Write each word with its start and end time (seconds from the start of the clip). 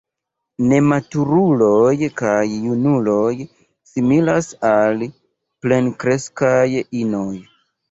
Nematuruloj 0.69 1.99
kaj 2.21 2.39
junuloj 2.69 3.35
similas 3.93 4.51
al 4.73 5.07
plenkreskaj 5.67 6.59
inoj. 7.05 7.33